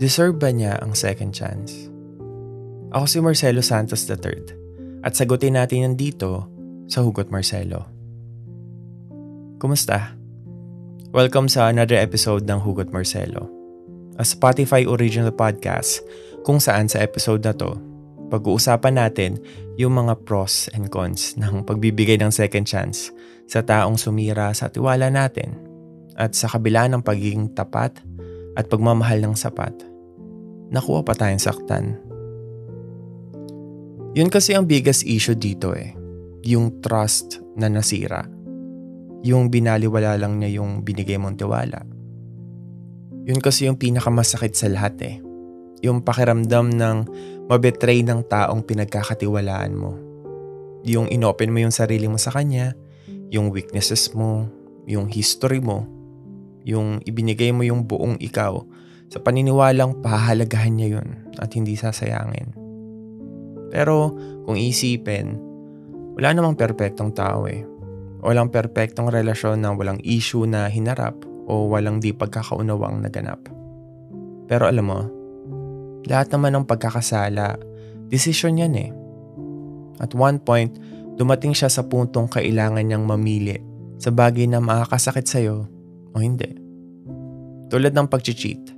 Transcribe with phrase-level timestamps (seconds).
[0.00, 1.92] Deserve ba niya ang second chance?
[2.88, 4.48] Ako si Marcelo Santos III
[5.04, 6.48] at sagutin natin yan dito
[6.88, 7.84] sa Hugot Marcelo.
[9.60, 10.16] Kumusta?
[11.12, 13.52] Welcome sa another episode ng Hugot Marcelo.
[14.16, 16.00] A Spotify original podcast
[16.48, 17.76] kung saan sa episode na to,
[18.32, 19.36] pag-uusapan natin
[19.76, 23.12] yung mga pros and cons ng pagbibigay ng second chance
[23.44, 25.60] sa taong sumira sa tiwala natin
[26.16, 28.00] at sa kabila ng pagiging tapat
[28.56, 29.89] at pagmamahal ng sapat
[30.70, 31.98] nakuha pa tayong saktan.
[34.14, 35.94] Yun kasi ang biggest issue dito eh.
[36.46, 38.26] Yung trust na nasira.
[39.22, 41.84] Yung binaliwala lang niya yung binigay mong tiwala.
[43.28, 45.16] Yun kasi yung pinakamasakit sa lahat eh.
[45.84, 46.96] Yung pakiramdam ng
[47.46, 49.94] mabetray ng taong pinagkakatiwalaan mo.
[50.82, 52.72] Yung inopen mo yung sarili mo sa kanya,
[53.30, 54.48] yung weaknesses mo,
[54.88, 55.86] yung history mo,
[56.64, 58.64] yung ibinigay mo yung buong ikaw
[59.10, 61.08] sa paniniwalang pahalagahan niya yun
[61.42, 62.54] at hindi sasayangin.
[63.74, 64.14] Pero
[64.46, 65.34] kung isipin,
[66.14, 67.66] wala namang perpektong tao eh.
[68.20, 71.16] Walang perpektong relasyon na walang issue na hinarap
[71.50, 73.40] o walang di pagkakaunawang naganap.
[74.46, 75.00] Pero alam mo,
[76.06, 77.58] lahat naman ng pagkakasala,
[78.06, 78.90] desisyon yan eh.
[79.98, 80.76] At one point,
[81.18, 83.58] dumating siya sa puntong kailangan niyang mamili
[84.00, 85.66] sa bagay na makakasakit sa'yo
[86.12, 86.50] o hindi.
[87.70, 88.69] Tulad ng pag-cheat.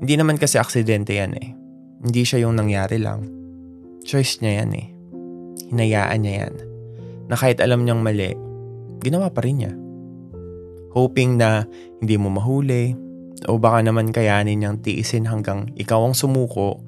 [0.00, 1.52] Hindi naman kasi aksidente yan eh.
[2.00, 3.28] Hindi siya yung nangyari lang.
[4.00, 4.86] Choice niya yan eh.
[5.68, 6.54] Hinayaan niya yan.
[7.28, 8.32] Na kahit alam niyang mali,
[9.04, 9.72] ginawa pa rin niya.
[10.96, 11.68] Hoping na
[12.00, 12.96] hindi mo mahuli
[13.46, 16.80] o baka naman kayanin niyang tiisin hanggang ikaw ang sumuko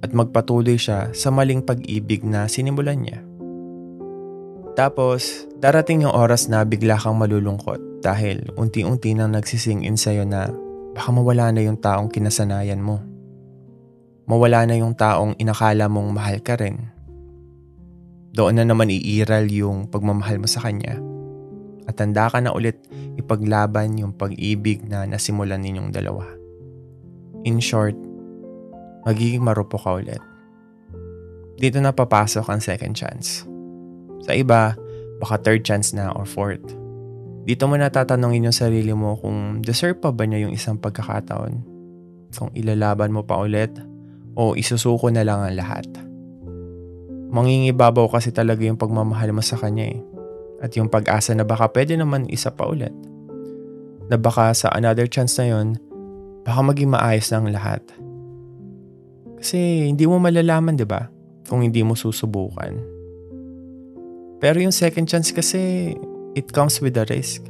[0.00, 3.20] at magpatuloy siya sa maling pag-ibig na sinimulan niya.
[4.78, 10.48] Tapos, darating yung oras na bigla kang malulungkot dahil unti-unti nang nagsising in sa'yo na
[10.94, 12.98] baka mawala na yung taong kinasanayan mo.
[14.26, 16.90] Mawala na yung taong inakala mong mahal ka rin.
[18.30, 21.02] Doon na naman iiral yung pagmamahal mo sa kanya.
[21.90, 22.78] At tanda ka na ulit
[23.18, 26.22] ipaglaban yung pag-ibig na nasimulan ninyong dalawa.
[27.42, 27.98] In short,
[29.02, 30.22] magiging marupo ka ulit.
[31.58, 33.42] Dito na papasok ang second chance.
[34.24, 34.78] Sa iba,
[35.18, 36.79] baka third chance na or fourth.
[37.44, 41.52] Dito mo natatanungin yung sarili mo kung deserve pa ba niya yung isang pagkakataon.
[42.30, 43.72] Kung ilalaban mo pa ulit
[44.36, 45.88] o isusuko na lang ang lahat.
[47.30, 50.00] Mangingibabaw kasi talaga yung pagmamahal mo sa kanya eh.
[50.60, 52.92] At yung pag-asa na baka pwede naman isa pa ulit.
[54.12, 55.78] Na baka sa another chance na yon,
[56.44, 57.80] baka maging maayos na lahat.
[59.40, 61.08] Kasi hindi mo malalaman, di ba?
[61.48, 62.76] Kung hindi mo susubukan.
[64.42, 65.94] Pero yung second chance kasi,
[66.34, 67.42] it comes with a risk.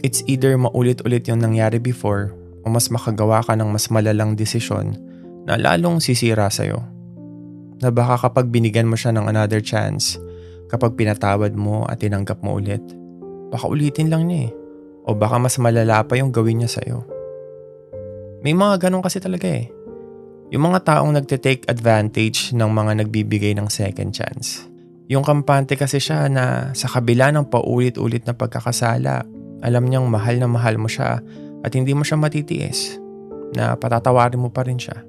[0.00, 2.32] It's either maulit-ulit yung nangyari before
[2.64, 4.96] o mas makagawa ka ng mas malalang desisyon
[5.44, 6.80] na lalong sisira sa'yo.
[7.80, 10.20] Na baka kapag binigyan mo siya ng another chance,
[10.68, 12.80] kapag pinatawad mo at tinanggap mo ulit,
[13.50, 14.50] baka ulitin lang niya eh.
[15.08, 17.02] O baka mas malala pa yung gawin niya sa'yo.
[18.40, 19.68] May mga ganun kasi talaga eh.
[20.54, 24.69] Yung mga taong nagte-take advantage ng mga nagbibigay ng second chance.
[25.10, 29.26] Yung kampante kasi siya na sa kabila ng paulit-ulit na pagkakasala,
[29.58, 31.18] alam niyang mahal na mahal mo siya
[31.66, 32.94] at hindi mo siya matitiis
[33.58, 35.02] na patatawarin mo pa rin siya.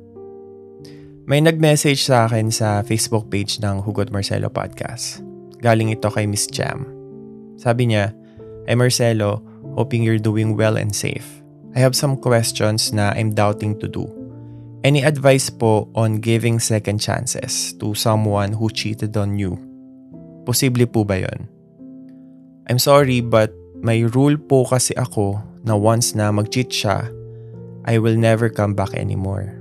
[1.30, 5.22] May nag-message sa akin sa Facebook page ng Hugot Marcelo Podcast.
[5.62, 6.90] Galing ito kay Miss Jam.
[7.62, 8.10] Sabi niya,
[8.66, 9.46] Hey Marcelo,
[9.78, 11.30] hoping you're doing well and safe.
[11.78, 14.10] I have some questions na I'm doubting to do.
[14.82, 19.71] Any advice po on giving second chances to someone who cheated on you?
[20.47, 21.46] Posible po ba yon?
[22.69, 27.09] I'm sorry but may rule po kasi ako na once na mag-cheat siya,
[27.85, 29.57] I will never come back anymore.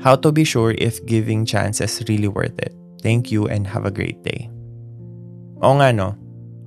[0.00, 2.72] How to be sure if giving chances really worth it?
[3.04, 4.48] Thank you and have a great day.
[5.60, 6.16] O nga no,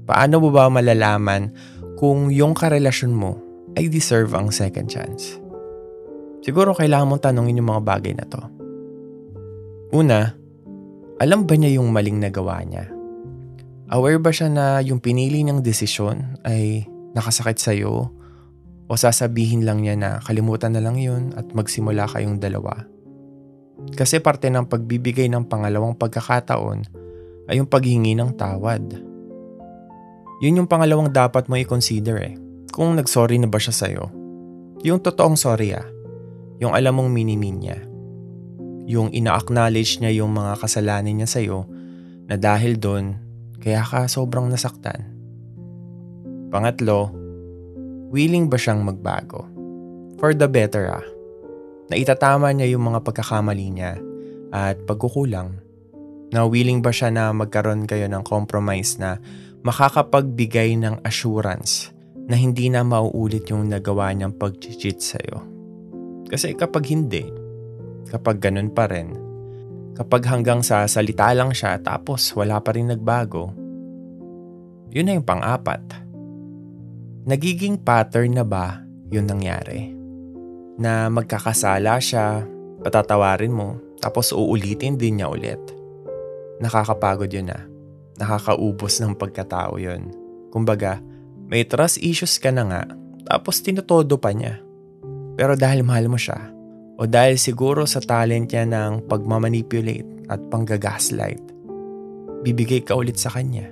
[0.06, 1.50] paano mo ba malalaman
[1.98, 3.40] kung yung karelasyon mo
[3.74, 5.42] ay deserve ang second chance?
[6.46, 8.42] Siguro kailangan mong tanongin yung mga bagay na to.
[9.96, 10.30] Una,
[11.18, 12.93] alam ba niya yung maling nagawa niya?
[13.92, 18.08] Aware ba siya na yung pinili niyang desisyon ay nakasakit sa'yo
[18.88, 22.88] o sasabihin lang niya na kalimutan na lang yun at magsimula kayong dalawa?
[23.92, 26.88] Kasi parte ng pagbibigay ng pangalawang pagkakataon
[27.52, 28.96] ay yung paghingi ng tawad.
[30.40, 32.36] Yun yung pangalawang dapat mo i-consider eh.
[32.72, 34.08] Kung nagsorry na ba siya sa'yo.
[34.88, 35.84] Yung totoong sorry ah.
[36.64, 37.80] Yung alam mong minimin niya.
[38.88, 41.68] Yung ina-acknowledge niya yung mga kasalanan niya sa'yo
[42.28, 43.23] na dahil doon
[43.64, 45.08] kaya ka sobrang nasaktan.
[46.52, 47.16] Pangatlo,
[48.12, 49.48] willing ba siyang magbago?
[50.20, 51.06] For the better ah.
[51.88, 53.96] Na itatama niya yung mga pagkakamali niya
[54.52, 55.64] at pagkukulang.
[56.36, 59.16] Na willing ba siya na magkaroon kayo ng compromise na
[59.64, 61.96] makakapagbigay ng assurance
[62.28, 65.40] na hindi na mauulit yung nagawa niyang pag-cheat sa'yo.
[66.28, 67.24] Kasi kapag hindi,
[68.12, 69.23] kapag ganun pa rin,
[69.94, 73.54] kapag hanggang sa salita lang siya tapos wala pa rin nagbago,
[74.94, 75.82] yun na yung pang-apat.
[77.26, 79.94] Nagiging pattern na ba yun nangyari?
[80.78, 82.46] Na magkakasala siya,
[82.82, 85.62] patatawarin mo, tapos uulitin din niya ulit.
[86.62, 87.66] Nakakapagod yun na.
[88.22, 90.14] Nakakaubos ng pagkatao yun.
[90.54, 91.02] Kumbaga,
[91.50, 92.84] may trust issues ka na nga,
[93.26, 94.62] tapos tinutodo pa niya.
[95.34, 96.53] Pero dahil mahal mo siya,
[96.98, 101.42] o dahil siguro sa talent niya ng pagmamanipulate at panggagaslight,
[102.46, 103.66] bibigay ka ulit sa kanya.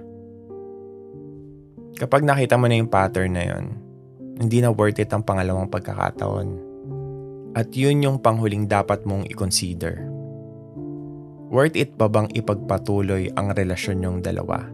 [2.01, 3.65] Kapag nakita mo na yung pattern na yon,
[4.41, 6.49] hindi na worth it ang pangalawang pagkakataon.
[7.53, 10.01] At yun yung panghuling dapat mong i-consider.
[11.51, 14.65] Worth it pa bang ipagpatuloy ang relasyon yung dalawa?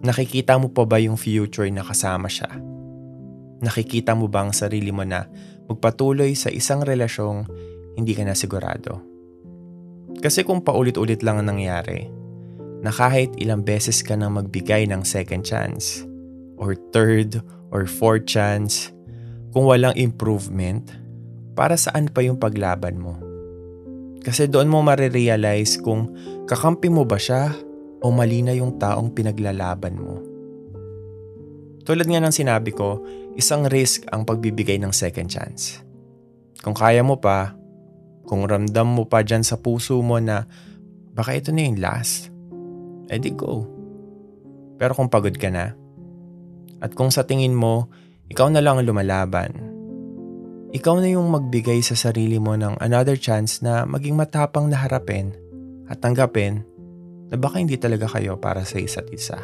[0.00, 2.46] Nakikita mo pa ba yung future na kasama siya?
[3.58, 5.26] Nakikita mo ba ang sarili mo na
[5.68, 7.44] magpatuloy sa isang relasyong
[7.94, 9.04] hindi ka na sigurado?
[10.18, 12.10] Kasi kung paulit-ulit lang ang nangyari,
[12.82, 16.02] na kahit ilang beses ka nang magbigay ng second chance,
[16.58, 17.38] or third,
[17.70, 18.90] or fourth chance,
[19.54, 20.90] kung walang improvement,
[21.58, 23.18] para saan pa yung paglaban mo?
[24.22, 26.10] Kasi doon mo marirealize kung
[26.46, 27.54] kakampi mo ba siya
[28.02, 30.22] o mali na yung taong pinaglalaban mo.
[31.82, 33.02] Tulad nga ng sinabi ko,
[33.38, 35.78] isang risk ang pagbibigay ng second chance.
[36.58, 37.54] Kung kaya mo pa,
[38.26, 40.42] kung ramdam mo pa dyan sa puso mo na
[41.14, 42.34] baka ito na yung last,
[43.06, 43.62] edi go.
[44.74, 45.78] Pero kung pagod ka na,
[46.82, 47.86] at kung sa tingin mo,
[48.26, 49.54] ikaw na lang ang lumalaban,
[50.74, 55.32] ikaw na yung magbigay sa sarili mo ng another chance na maging matapang na harapin
[55.88, 56.60] at tanggapin
[57.32, 59.40] na baka hindi talaga kayo para sa isa't isa.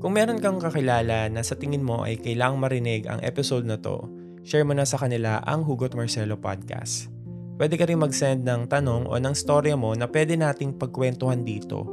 [0.00, 4.08] Kung meron kang kakilala na sa tingin mo ay kailangang marinig ang episode na to,
[4.40, 7.12] share mo na sa kanila ang Hugot Marcelo Podcast.
[7.60, 11.84] Pwede ka rin mag-send ng tanong o ng storya mo na pwede nating pagkwentuhan dito.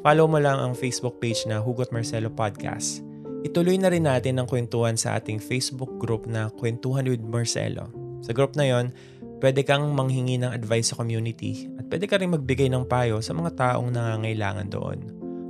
[0.00, 3.04] Follow mo lang ang Facebook page na Hugot Marcelo Podcast.
[3.44, 7.92] Ituloy na rin natin ang kwentuhan sa ating Facebook group na Kwentuhan with Marcelo.
[8.24, 8.96] Sa group na yon,
[9.40, 13.32] Pwede kang manghingi ng advice sa community at pwede ka rin magbigay ng payo sa
[13.32, 14.98] mga taong nangangailangan doon.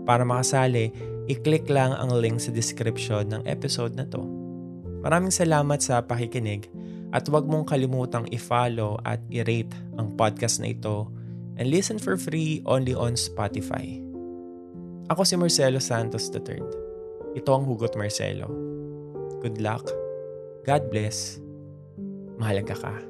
[0.06, 0.94] Para makasali,
[1.30, 4.18] i-click lang ang link sa description ng episode na to.
[5.06, 6.66] Maraming salamat sa pakikinig
[7.14, 11.06] at huwag mong kalimutang i-follow at i-rate ang podcast na ito
[11.56, 14.02] and listen for free only on Spotify.
[15.10, 16.62] Ako si Marcelo Santos III.
[17.38, 18.50] Ito ang Hugot Marcelo.
[19.42, 19.86] Good luck.
[20.66, 21.38] God bless.
[22.38, 23.09] Mahalaga ka.